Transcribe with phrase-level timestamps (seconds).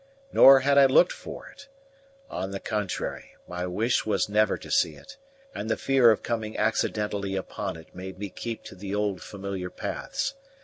[0.33, 1.67] Nor had I looked for it.
[2.27, 5.15] On the contrary, my wish was never to see it,
[5.53, 9.69] and the fear of coming accidentally upon it made me keep to the old familiar
[9.69, 10.33] paths.